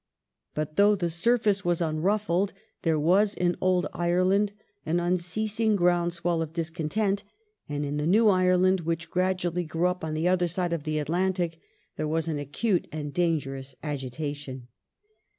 But 0.55 0.77
though 0.77 0.95
the 0.95 1.11
surface 1.11 1.63
was 1.63 1.79
unruffled 1.79 2.53
there 2.81 2.97
was 2.99 3.35
in 3.35 3.55
old 3.61 3.85
Ireland 3.93 4.51
an 4.83 4.99
unceasing 4.99 5.75
ground 5.75 6.11
swell 6.15 6.41
of 6.41 6.53
discontent, 6.53 7.23
and 7.69 7.85
in 7.85 7.97
the 7.97 8.07
new 8.07 8.27
Ireland 8.27 8.79
which 8.79 9.11
gradually 9.11 9.63
grew 9.63 9.85
up 9.85 10.03
on 10.03 10.15
the 10.15 10.27
other 10.27 10.47
side 10.47 10.73
of 10.73 10.85
the 10.85 10.97
Atlantic 10.97 11.59
there 11.97 12.07
was 12.07 12.27
an 12.27 12.39
acute 12.39 12.87
and 12.91 13.13
dangerous 13.13 13.75
agitation. 13.83 14.69